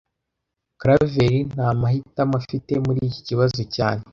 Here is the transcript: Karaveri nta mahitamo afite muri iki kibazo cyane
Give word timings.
Karaveri 0.79 1.39
nta 1.53 1.67
mahitamo 1.81 2.33
afite 2.41 2.71
muri 2.85 2.99
iki 3.09 3.21
kibazo 3.27 3.61
cyane 3.75 4.03